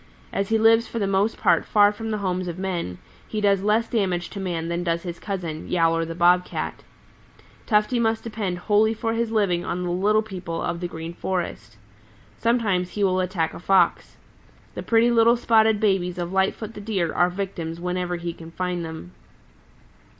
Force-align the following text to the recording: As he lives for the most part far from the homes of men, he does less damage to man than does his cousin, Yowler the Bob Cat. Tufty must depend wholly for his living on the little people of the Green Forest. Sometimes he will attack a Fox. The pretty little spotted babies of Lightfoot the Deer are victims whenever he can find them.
As 0.33 0.49
he 0.49 0.57
lives 0.57 0.87
for 0.87 0.97
the 0.97 1.05
most 1.05 1.37
part 1.37 1.63
far 1.63 1.91
from 1.91 2.09
the 2.09 2.17
homes 2.17 2.47
of 2.47 2.57
men, 2.57 2.97
he 3.27 3.39
does 3.39 3.61
less 3.61 3.87
damage 3.87 4.31
to 4.31 4.39
man 4.39 4.67
than 4.67 4.83
does 4.83 5.03
his 5.03 5.19
cousin, 5.19 5.67
Yowler 5.67 6.05
the 6.05 6.15
Bob 6.15 6.43
Cat. 6.43 6.83
Tufty 7.67 7.99
must 7.99 8.23
depend 8.23 8.57
wholly 8.57 8.95
for 8.95 9.13
his 9.13 9.29
living 9.29 9.63
on 9.63 9.83
the 9.83 9.91
little 9.91 10.23
people 10.23 10.59
of 10.59 10.79
the 10.79 10.87
Green 10.87 11.13
Forest. 11.13 11.77
Sometimes 12.39 12.89
he 12.89 13.03
will 13.03 13.19
attack 13.19 13.53
a 13.53 13.59
Fox. 13.59 14.17
The 14.73 14.81
pretty 14.81 15.11
little 15.11 15.37
spotted 15.37 15.79
babies 15.79 16.17
of 16.17 16.33
Lightfoot 16.33 16.73
the 16.73 16.81
Deer 16.81 17.13
are 17.13 17.29
victims 17.29 17.79
whenever 17.79 18.15
he 18.15 18.33
can 18.33 18.49
find 18.49 18.83
them. 18.83 19.11